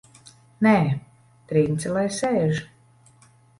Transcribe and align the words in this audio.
Nē, 0.67 0.71
Trince 1.53 1.93
lai 1.99 2.07
sēž! 2.19 2.65